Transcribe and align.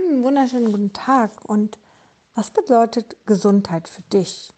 Einen 0.00 0.24
wunderschönen 0.24 0.72
guten 0.72 0.92
Tag. 0.94 1.30
Und 1.44 1.78
was 2.34 2.50
bedeutet 2.50 3.16
Gesundheit 3.26 3.86
für 3.86 4.00
dich? 4.02 4.50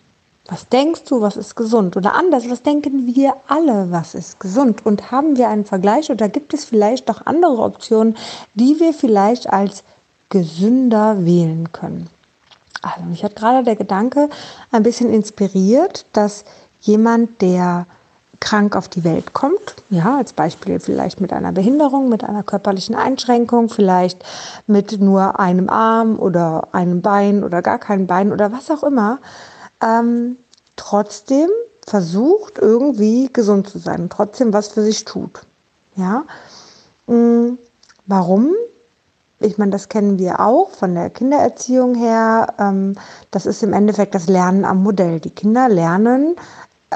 Was 0.46 0.68
denkst 0.68 1.02
du, 1.08 1.20
was 1.20 1.36
ist 1.36 1.56
gesund? 1.56 1.96
Oder 1.96 2.14
anders, 2.14 2.48
was 2.48 2.62
denken 2.62 3.12
wir 3.12 3.34
alle, 3.48 3.90
was 3.90 4.14
ist 4.14 4.38
gesund? 4.38 4.86
Und 4.86 5.10
haben 5.10 5.36
wir 5.36 5.48
einen 5.48 5.64
Vergleich 5.64 6.10
oder 6.12 6.28
gibt 6.28 6.54
es 6.54 6.64
vielleicht 6.64 7.08
noch 7.08 7.26
andere 7.26 7.60
Optionen, 7.60 8.16
die 8.54 8.78
wir 8.78 8.92
vielleicht 8.94 9.52
als 9.52 9.82
gesünder 10.28 11.24
wählen 11.24 11.72
können? 11.72 12.08
Also 12.80 13.04
mich 13.06 13.24
hat 13.24 13.34
gerade 13.34 13.64
der 13.64 13.76
Gedanke 13.76 14.28
ein 14.70 14.84
bisschen 14.84 15.12
inspiriert, 15.12 16.06
dass 16.12 16.44
jemand, 16.82 17.42
der 17.42 17.86
krank 18.42 18.74
auf 18.74 18.88
die 18.88 19.04
Welt 19.04 19.32
kommt, 19.32 19.76
ja, 19.88 20.18
als 20.18 20.32
Beispiel 20.32 20.80
vielleicht 20.80 21.20
mit 21.20 21.32
einer 21.32 21.52
Behinderung, 21.52 22.08
mit 22.08 22.24
einer 22.24 22.42
körperlichen 22.42 22.96
Einschränkung, 22.96 23.68
vielleicht 23.68 24.24
mit 24.66 25.00
nur 25.00 25.38
einem 25.38 25.70
Arm 25.70 26.18
oder 26.18 26.68
einem 26.72 27.02
Bein 27.02 27.44
oder 27.44 27.62
gar 27.62 27.78
keinem 27.78 28.08
Bein 28.08 28.32
oder 28.32 28.50
was 28.50 28.68
auch 28.70 28.82
immer, 28.82 29.18
ähm, 29.80 30.36
trotzdem 30.74 31.48
versucht 31.86 32.58
irgendwie 32.58 33.30
gesund 33.32 33.68
zu 33.68 33.78
sein 33.78 34.08
trotzdem 34.10 34.52
was 34.52 34.68
für 34.68 34.82
sich 34.82 35.04
tut. 35.04 35.42
Ja, 35.94 36.24
mhm. 37.06 37.58
warum? 38.06 38.50
Ich 39.38 39.56
meine, 39.58 39.70
das 39.70 39.88
kennen 39.88 40.18
wir 40.18 40.40
auch 40.40 40.70
von 40.70 40.94
der 40.94 41.10
Kindererziehung 41.10 41.94
her. 41.94 42.54
Ähm, 42.58 42.96
das 43.30 43.46
ist 43.46 43.62
im 43.62 43.72
Endeffekt 43.72 44.14
das 44.14 44.28
Lernen 44.28 44.64
am 44.64 44.82
Modell. 44.82 45.20
Die 45.20 45.30
Kinder 45.30 45.68
lernen 45.68 46.36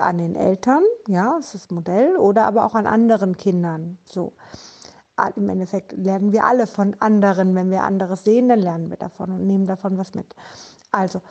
an 0.02 0.18
den 0.18 0.34
Eltern, 0.34 0.82
ja, 1.08 1.36
das 1.36 1.54
ist 1.54 1.64
das 1.66 1.70
Modell, 1.70 2.16
oder 2.16 2.46
aber 2.46 2.64
auch 2.64 2.74
an 2.74 2.86
anderen 2.86 3.36
Kindern. 3.36 3.98
So. 4.04 4.32
Im 5.34 5.48
Endeffekt 5.48 5.92
lernen 5.92 6.32
wir 6.32 6.44
alle 6.44 6.66
von 6.66 6.94
anderen. 7.00 7.54
Wenn 7.54 7.70
wir 7.70 7.82
anderes 7.84 8.24
sehen, 8.24 8.48
dann 8.48 8.58
lernen 8.58 8.90
wir 8.90 8.98
davon 8.98 9.30
und 9.30 9.46
nehmen 9.46 9.66
davon 9.66 9.96
was 9.96 10.14
mit. 10.14 10.34
Also, 10.90 11.22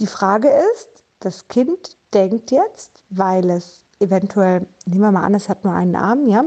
die 0.00 0.06
Frage 0.06 0.48
ist, 0.48 1.04
das 1.20 1.48
Kind 1.48 1.96
denkt 2.12 2.50
jetzt, 2.50 3.04
weil 3.08 3.48
es 3.48 3.84
eventuell, 4.00 4.66
nehmen 4.84 5.02
wir 5.02 5.12
mal 5.12 5.24
an, 5.24 5.34
es 5.34 5.48
hat 5.48 5.64
nur 5.64 5.72
einen 5.72 5.96
Arm, 5.96 6.26
ja, 6.26 6.44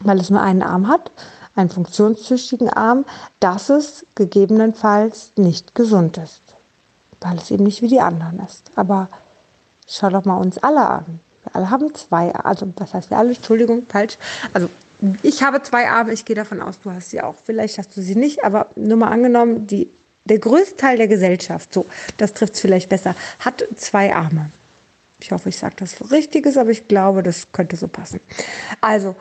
weil 0.00 0.20
es 0.20 0.30
nur 0.30 0.40
einen 0.40 0.62
Arm 0.62 0.86
hat, 0.86 1.10
einen 1.56 1.70
funktionstüchtigen 1.70 2.68
Arm, 2.68 3.04
dass 3.40 3.70
es 3.70 4.04
gegebenenfalls 4.14 5.32
nicht 5.36 5.74
gesund 5.74 6.18
ist, 6.18 6.42
weil 7.20 7.38
es 7.38 7.50
eben 7.50 7.64
nicht 7.64 7.82
wie 7.82 7.88
die 7.88 8.00
anderen 8.00 8.40
ist. 8.40 8.70
Aber 8.76 9.08
Schau 9.86 10.10
doch 10.10 10.24
mal 10.24 10.36
uns 10.36 10.58
alle 10.58 10.86
an. 10.86 11.20
Wir 11.42 11.56
alle 11.56 11.70
haben 11.70 11.94
zwei, 11.94 12.34
also 12.34 12.72
was 12.76 12.94
heißt 12.94 13.10
wir 13.10 13.18
alle? 13.18 13.34
Entschuldigung, 13.34 13.84
falsch. 13.88 14.16
Also 14.52 14.68
ich 15.22 15.42
habe 15.42 15.62
zwei 15.62 15.88
Arme, 15.88 16.12
ich 16.12 16.24
gehe 16.24 16.36
davon 16.36 16.60
aus, 16.60 16.80
du 16.82 16.90
hast 16.90 17.10
sie 17.10 17.20
auch. 17.20 17.34
Vielleicht 17.44 17.78
hast 17.78 17.96
du 17.96 18.02
sie 18.02 18.14
nicht, 18.14 18.44
aber 18.44 18.68
nur 18.76 18.96
mal 18.96 19.10
angenommen, 19.10 19.66
die, 19.66 19.88
der 20.24 20.38
größte 20.38 20.76
Teil 20.76 20.96
der 20.96 21.08
Gesellschaft, 21.08 21.72
so, 21.72 21.86
das 22.16 22.32
trifft 22.32 22.54
es 22.54 22.60
vielleicht 22.60 22.88
besser, 22.88 23.14
hat 23.40 23.64
zwei 23.76 24.14
Arme. 24.14 24.50
Ich 25.20 25.32
hoffe, 25.32 25.48
ich 25.48 25.58
sage 25.58 25.76
das 25.78 26.10
Richtiges, 26.10 26.56
aber 26.56 26.70
ich 26.70 26.88
glaube, 26.88 27.22
das 27.22 27.52
könnte 27.52 27.76
so 27.76 27.88
passen. 27.88 28.20
Also, 28.80 29.16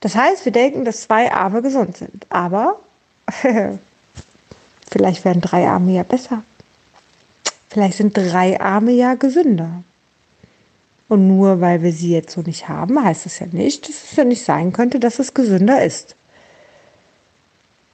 das 0.00 0.14
heißt, 0.14 0.44
wir 0.44 0.52
denken, 0.52 0.84
dass 0.84 1.02
zwei 1.02 1.32
Arme 1.32 1.62
gesund 1.62 1.96
sind. 1.96 2.26
Aber 2.28 2.78
vielleicht 4.90 5.24
werden 5.24 5.40
drei 5.40 5.66
Arme 5.66 5.92
ja 5.92 6.02
besser. 6.02 6.42
Vielleicht 7.76 7.98
sind 7.98 8.16
drei 8.16 8.58
Arme 8.58 8.92
ja 8.92 9.16
gesünder. 9.16 9.84
Und 11.08 11.28
nur 11.28 11.60
weil 11.60 11.82
wir 11.82 11.92
sie 11.92 12.10
jetzt 12.10 12.32
so 12.32 12.40
nicht 12.40 12.70
haben, 12.70 13.04
heißt 13.04 13.26
es 13.26 13.38
ja 13.38 13.46
nicht, 13.52 13.86
dass 13.86 14.04
es 14.04 14.16
ja 14.16 14.24
nicht 14.24 14.42
sein 14.42 14.72
könnte, 14.72 14.98
dass 14.98 15.18
es 15.18 15.34
gesünder 15.34 15.84
ist. 15.84 16.16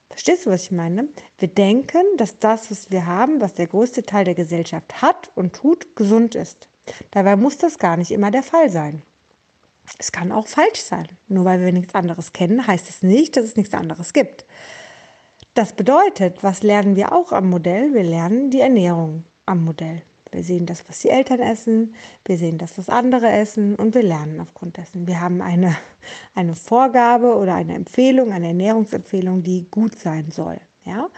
Verstehst 0.09 0.45
du, 0.45 0.51
was 0.51 0.63
ich 0.63 0.71
meine? 0.71 1.09
Wir 1.37 1.49
denken, 1.49 2.05
dass 2.15 2.37
das, 2.37 2.71
was 2.71 2.91
wir 2.91 3.05
haben, 3.05 3.41
was 3.41 3.55
der 3.55 3.67
größte 3.67 4.03
Teil 4.03 4.23
der 4.23 4.35
Gesellschaft 4.35 5.01
hat 5.01 5.31
und 5.35 5.51
tut, 5.51 5.97
gesund 5.97 6.35
ist. 6.35 6.69
Dabei 7.11 7.35
muss 7.35 7.57
das 7.57 7.77
gar 7.77 7.97
nicht 7.97 8.11
immer 8.11 8.31
der 8.31 8.43
Fall 8.43 8.69
sein. 8.69 9.01
Es 9.99 10.13
kann 10.13 10.31
auch 10.31 10.47
falsch 10.47 10.79
sein. 10.79 11.09
Nur 11.27 11.43
weil 11.43 11.59
wir 11.59 11.73
nichts 11.73 11.93
anderes 11.93 12.31
kennen, 12.31 12.65
heißt 12.65 12.89
es 12.89 13.03
nicht, 13.03 13.35
dass 13.35 13.43
es 13.43 13.57
nichts 13.57 13.73
anderes 13.73 14.13
gibt. 14.13 14.45
Das 15.55 15.73
bedeutet, 15.73 16.41
was 16.41 16.63
lernen 16.63 16.95
wir 16.95 17.11
auch 17.11 17.33
am 17.33 17.49
Modell? 17.49 17.93
Wir 17.93 18.03
lernen 18.03 18.49
die 18.49 18.61
Ernährung 18.61 19.25
am 19.45 19.63
Modell. 19.63 20.01
Wir 20.31 20.43
sehen 20.43 20.65
das, 20.65 20.87
was 20.89 20.99
die 20.99 21.09
Eltern 21.09 21.39
essen, 21.39 21.95
wir 22.25 22.37
sehen 22.37 22.57
das, 22.57 22.77
was 22.77 22.89
andere 22.89 23.29
essen 23.29 23.75
und 23.75 23.93
wir 23.93 24.01
lernen 24.01 24.39
aufgrund 24.39 24.77
dessen. 24.77 25.05
Wir 25.05 25.21
haben 25.21 25.41
eine, 25.41 25.75
eine 26.35 26.53
Vorgabe 26.53 27.35
oder 27.35 27.53
eine 27.55 27.75
Empfehlung, 27.75 28.31
eine 28.31 28.47
Ernährungsempfehlung, 28.47 29.43
die 29.43 29.67
gut 29.69 29.99
sein 29.99 30.31
soll. 30.31 30.59
Ja? 30.85 31.09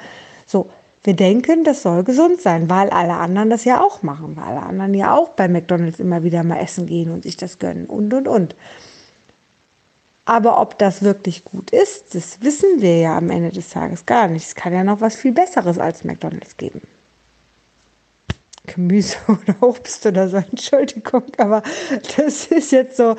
So, 0.45 0.67
wir 1.03 1.15
denken, 1.15 1.63
das 1.63 1.81
soll 1.81 2.03
gesund 2.03 2.41
sein, 2.41 2.69
weil 2.69 2.89
alle 2.89 3.13
anderen 3.13 3.49
das 3.49 3.63
ja 3.63 3.81
auch 3.81 4.01
machen, 4.01 4.35
weil 4.35 4.43
alle 4.43 4.63
anderen 4.63 4.93
ja 4.93 5.15
auch 5.15 5.29
bei 5.29 5.47
McDonalds 5.47 5.99
immer 5.99 6.23
wieder 6.23 6.43
mal 6.43 6.59
essen 6.59 6.87
gehen 6.87 7.11
und 7.11 7.23
sich 7.23 7.37
das 7.37 7.59
gönnen 7.59 7.85
und 7.85 8.13
und 8.13 8.27
und. 8.27 8.55
Aber 10.25 10.59
ob 10.59 10.79
das 10.79 11.03
wirklich 11.03 11.45
gut 11.45 11.69
ist, 11.69 12.15
das 12.15 12.41
wissen 12.41 12.81
wir 12.81 12.97
ja 12.97 13.17
am 13.17 13.29
Ende 13.29 13.51
des 13.51 13.69
Tages 13.69 14.07
gar 14.07 14.27
nicht. 14.27 14.47
Es 14.47 14.55
kann 14.55 14.73
ja 14.73 14.83
noch 14.83 14.99
was 14.99 15.15
viel 15.15 15.31
Besseres 15.31 15.77
als 15.77 16.03
McDonalds 16.03 16.57
geben. 16.57 16.81
Gemüse 18.65 19.17
oder 19.27 19.55
Obst 19.61 20.05
oder 20.05 20.27
so, 20.27 20.37
Entschuldigung, 20.37 21.23
aber 21.37 21.61
das 22.17 22.45
ist 22.47 22.71
jetzt 22.71 22.97
so, 22.97 23.15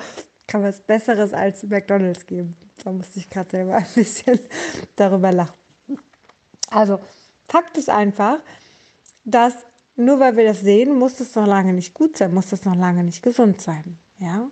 kann 0.47 0.63
was 0.63 0.79
Besseres 0.79 1.33
als 1.33 1.63
McDonalds 1.63 2.25
geben. 2.25 2.55
Da 2.83 2.91
musste 2.91 3.19
ich 3.19 3.29
gerade 3.29 3.49
selber 3.49 3.75
ein 3.75 3.87
bisschen 3.95 4.39
darüber 4.95 5.31
lachen. 5.31 5.57
Also, 6.69 6.99
Fakt 7.47 7.77
ist 7.77 7.89
einfach, 7.89 8.39
dass 9.23 9.53
nur 9.95 10.19
weil 10.19 10.37
wir 10.37 10.45
das 10.45 10.61
sehen, 10.61 10.97
muss 10.97 11.15
das 11.15 11.35
noch 11.35 11.47
lange 11.47 11.73
nicht 11.73 11.93
gut 11.93 12.17
sein, 12.17 12.33
muss 12.33 12.49
das 12.49 12.65
noch 12.65 12.75
lange 12.75 13.03
nicht 13.03 13.23
gesund 13.23 13.61
sein. 13.61 13.97
Ja? 14.19 14.47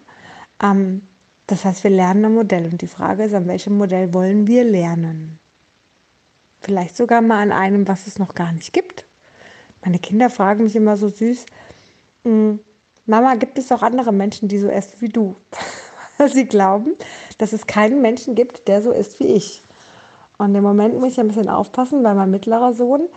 Ähm, 0.62 1.03
das 1.47 1.63
heißt, 1.63 1.83
wir 1.83 1.91
lernen 1.91 2.25
ein 2.25 2.33
Modell 2.33 2.66
und 2.66 2.81
die 2.81 2.88
Frage 2.88 3.23
ist, 3.23 3.33
an 3.33 3.47
welchem 3.47 3.77
Modell 3.77 4.13
wollen 4.13 4.47
wir 4.47 4.63
lernen? 4.63 5.39
Vielleicht 6.62 6.97
sogar 6.97 7.22
mal 7.22 7.41
an 7.41 7.51
einem, 7.51 7.88
was 7.88 8.07
es 8.07 8.17
noch 8.17 8.33
gar 8.33 8.51
nicht 8.51 8.73
gibt. 8.73 9.06
Meine 9.85 10.00
Kinder 10.00 10.31
fragen 10.31 10.63
mich 10.63 10.75
immer 10.75 10.97
so 10.97 11.09
süß, 11.09 11.46
hm, 12.23 12.59
Mama, 13.06 13.35
gibt 13.35 13.59
es 13.59 13.72
auch 13.72 13.84
andere 13.84 14.12
Menschen, 14.12 14.47
die 14.47 14.57
so 14.57 14.68
essen 14.68 14.96
wie 15.00 15.09
du? 15.09 15.35
Sie 16.34 16.46
glauben, 16.46 16.96
dass 17.38 17.53
es 17.53 17.68
keinen 17.68 18.01
Menschen 18.01 18.34
gibt, 18.34 18.68
der 18.68 18.81
so 18.81 18.91
ist 18.91 19.19
wie 19.19 19.28
ich. 19.28 19.62
Und 20.40 20.56
im 20.56 20.63
Moment 20.63 21.00
muss 21.00 21.13
ich 21.13 21.19
ein 21.19 21.28
bisschen 21.28 21.50
aufpassen, 21.50 22.03
weil 22.03 22.16
mein 22.16 22.31
mittlerer 22.31 22.74
Sohn 22.74 23.07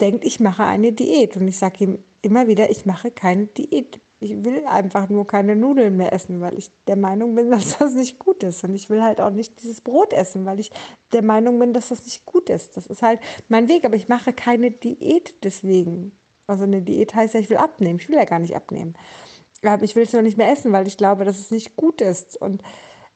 denkt, 0.00 0.22
ich 0.22 0.38
mache 0.38 0.64
eine 0.64 0.92
Diät. 0.92 1.34
Und 1.36 1.48
ich 1.48 1.56
sage 1.56 1.84
ihm 1.84 1.98
immer 2.20 2.46
wieder, 2.46 2.70
ich 2.70 2.84
mache 2.84 3.10
keine 3.10 3.46
Diät 3.46 3.98
ich 4.20 4.44
will 4.44 4.66
einfach 4.66 5.08
nur 5.08 5.26
keine 5.26 5.54
Nudeln 5.54 5.96
mehr 5.96 6.12
essen, 6.12 6.40
weil 6.40 6.58
ich 6.58 6.70
der 6.86 6.96
Meinung 6.96 7.34
bin, 7.34 7.50
dass 7.52 7.78
das 7.78 7.94
nicht 7.94 8.18
gut 8.18 8.42
ist. 8.42 8.64
Und 8.64 8.74
ich 8.74 8.90
will 8.90 9.02
halt 9.02 9.20
auch 9.20 9.30
nicht 9.30 9.62
dieses 9.62 9.80
Brot 9.80 10.12
essen, 10.12 10.44
weil 10.44 10.60
ich 10.60 10.70
der 11.12 11.22
Meinung 11.22 11.58
bin, 11.58 11.72
dass 11.72 11.88
das 11.88 12.04
nicht 12.04 12.26
gut 12.26 12.50
ist. 12.50 12.76
Das 12.76 12.86
ist 12.86 13.02
halt 13.02 13.20
mein 13.48 13.68
Weg, 13.68 13.84
aber 13.84 13.96
ich 13.96 14.08
mache 14.08 14.32
keine 14.32 14.70
Diät 14.70 15.34
deswegen. 15.42 16.12
Also 16.46 16.64
eine 16.64 16.82
Diät 16.82 17.14
heißt 17.14 17.34
ja, 17.34 17.40
ich 17.40 17.50
will 17.50 17.58
abnehmen. 17.58 17.98
Ich 17.98 18.08
will 18.08 18.16
ja 18.16 18.24
gar 18.24 18.38
nicht 18.38 18.56
abnehmen. 18.56 18.94
Ich 19.82 19.96
will 19.96 20.04
es 20.04 20.12
nur 20.12 20.22
nicht 20.22 20.38
mehr 20.38 20.50
essen, 20.50 20.72
weil 20.72 20.86
ich 20.86 20.96
glaube, 20.96 21.24
dass 21.24 21.38
es 21.38 21.50
nicht 21.50 21.76
gut 21.76 22.00
ist. 22.00 22.40
Und 22.40 22.62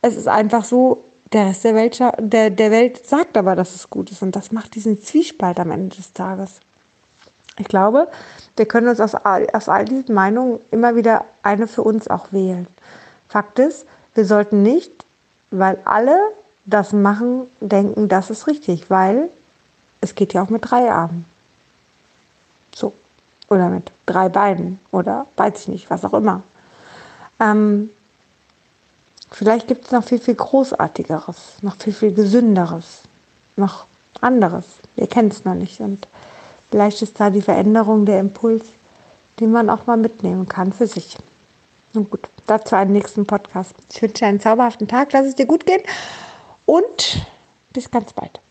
es 0.02 0.16
ist 0.16 0.28
einfach 0.28 0.64
so, 0.64 1.02
der 1.32 1.46
Rest 1.46 1.64
der 1.64 1.74
Welt, 1.74 1.98
der, 2.19 2.50
der 2.50 2.70
Welt 2.70 3.06
sagt 3.06 3.36
aber, 3.36 3.56
dass 3.56 3.74
es 3.74 3.88
gut 3.88 4.10
ist. 4.10 4.22
Und 4.22 4.36
das 4.36 4.52
macht 4.52 4.74
diesen 4.74 5.02
Zwiespalt 5.02 5.58
am 5.58 5.70
Ende 5.70 5.96
des 5.96 6.12
Tages. 6.12 6.60
Ich 7.62 7.68
glaube, 7.68 8.08
wir 8.56 8.66
können 8.66 8.88
uns 8.88 9.00
aus 9.00 9.14
all, 9.14 9.48
aus 9.52 9.68
all 9.68 9.84
diesen 9.84 10.14
Meinungen 10.16 10.58
immer 10.72 10.96
wieder 10.96 11.24
eine 11.44 11.68
für 11.68 11.82
uns 11.82 12.08
auch 12.08 12.32
wählen. 12.32 12.66
Fakt 13.28 13.60
ist, 13.60 13.86
wir 14.14 14.24
sollten 14.24 14.62
nicht, 14.62 14.90
weil 15.52 15.78
alle 15.84 16.16
das 16.64 16.92
machen, 16.92 17.42
denken, 17.60 18.08
das 18.08 18.30
ist 18.30 18.48
richtig, 18.48 18.90
weil 18.90 19.30
es 20.00 20.16
geht 20.16 20.32
ja 20.32 20.42
auch 20.42 20.50
mit 20.50 20.68
drei 20.68 20.90
Armen. 20.90 21.24
So. 22.75 22.92
Oder 23.48 23.69
mit 23.69 23.92
drei 24.06 24.28
Beinen 24.28 24.81
oder 24.90 25.26
weiß 25.37 25.60
ich 25.60 25.69
nicht, 25.69 25.90
was 25.90 26.04
auch 26.04 26.14
immer. 26.14 26.42
Ähm, 27.38 27.90
vielleicht 29.31 29.69
gibt 29.69 29.84
es 29.84 29.92
noch 29.92 30.02
viel, 30.02 30.19
viel 30.19 30.34
Großartigeres, 30.34 31.62
noch 31.62 31.76
viel, 31.76 31.92
viel 31.92 32.12
Gesünderes, 32.12 33.02
noch 33.54 33.87
anderes. 34.20 34.64
Wir 34.96 35.06
kennen 35.06 35.28
es 35.28 35.44
noch 35.44 35.54
nicht. 35.54 35.78
Und 35.81 36.08
Vielleicht 36.72 37.02
ist 37.02 37.20
da 37.20 37.28
die 37.28 37.42
Veränderung 37.42 38.06
der 38.06 38.19
Impuls, 38.19 38.64
den 39.38 39.52
man 39.52 39.69
auch 39.69 39.86
mal 39.86 39.98
mitnehmen 39.98 40.48
kann 40.48 40.72
für 40.72 40.86
sich. 40.86 41.19
Nun 41.92 42.08
gut, 42.08 42.30
dazu 42.46 42.74
einen 42.74 42.92
nächsten 42.92 43.26
Podcast. 43.26 43.74
Ich 43.92 44.00
wünsche 44.00 44.20
dir 44.20 44.26
einen 44.28 44.40
zauberhaften 44.40 44.88
Tag, 44.88 45.12
lass 45.12 45.26
es 45.26 45.34
dir 45.34 45.44
gut 45.44 45.66
gehen 45.66 45.82
und 46.64 47.26
bis 47.74 47.90
ganz 47.90 48.14
bald. 48.14 48.41